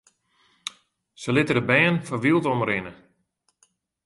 Sy 1.21 1.29
litte 1.33 1.53
de 1.57 1.63
bern 1.69 1.97
foar 2.05 2.21
wyld 2.23 2.45
omrinne. 2.53 2.93